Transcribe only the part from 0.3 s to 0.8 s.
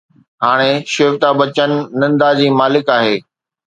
هاڻي